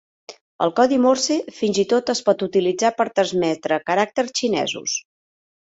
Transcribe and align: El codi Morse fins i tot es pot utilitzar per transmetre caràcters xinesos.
El 0.65 0.71
codi 0.79 0.97
Morse 1.03 1.37
fins 1.59 1.81
i 1.83 1.87
tot 1.93 2.11
es 2.15 2.23
pot 2.31 2.41
utilitzar 2.49 2.93
per 3.03 3.09
transmetre 3.21 3.83
caràcters 3.93 4.37
xinesos. 4.43 5.03